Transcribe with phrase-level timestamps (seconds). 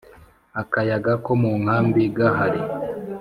[0.61, 2.61] akayaga ko munkambi gahari